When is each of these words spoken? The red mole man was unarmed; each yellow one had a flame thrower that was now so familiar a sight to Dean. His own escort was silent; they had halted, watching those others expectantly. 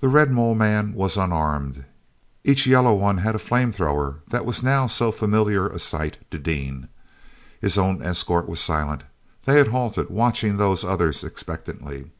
The 0.00 0.08
red 0.08 0.32
mole 0.32 0.56
man 0.56 0.92
was 0.92 1.16
unarmed; 1.16 1.84
each 2.42 2.66
yellow 2.66 2.94
one 2.94 3.18
had 3.18 3.36
a 3.36 3.38
flame 3.38 3.70
thrower 3.70 4.16
that 4.26 4.44
was 4.44 4.60
now 4.60 4.88
so 4.88 5.12
familiar 5.12 5.68
a 5.68 5.78
sight 5.78 6.18
to 6.32 6.38
Dean. 6.40 6.88
His 7.60 7.78
own 7.78 8.02
escort 8.02 8.48
was 8.48 8.58
silent; 8.58 9.04
they 9.44 9.54
had 9.58 9.68
halted, 9.68 10.10
watching 10.10 10.56
those 10.56 10.82
others 10.82 11.22
expectantly. 11.22 12.10